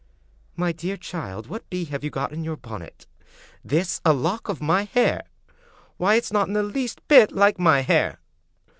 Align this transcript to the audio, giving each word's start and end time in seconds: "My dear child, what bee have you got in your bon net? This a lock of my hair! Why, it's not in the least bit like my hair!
"My 0.55 0.71
dear 0.71 0.97
child, 0.97 1.45
what 1.45 1.69
bee 1.69 1.85
have 1.85 2.03
you 2.03 2.09
got 2.09 2.33
in 2.33 2.43
your 2.43 2.57
bon 2.57 2.79
net? 2.79 3.05
This 3.63 4.01
a 4.03 4.13
lock 4.13 4.49
of 4.49 4.59
my 4.59 4.85
hair! 4.85 5.25
Why, 5.97 6.15
it's 6.15 6.31
not 6.33 6.47
in 6.47 6.53
the 6.55 6.63
least 6.63 7.07
bit 7.07 7.31
like 7.31 7.59
my 7.59 7.81
hair! 7.81 8.19